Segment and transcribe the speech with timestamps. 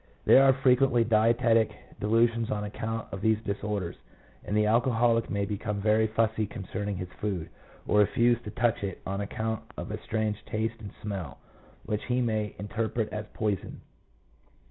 [0.25, 3.95] There are frequently dietic delusions on account of these disorders,
[4.43, 7.51] and the alcoholic may become very fussy concerning his food,
[7.87, 11.37] or refuse to touch it on account of a strange taste and smell,
[11.85, 13.81] which he may interpret as poison.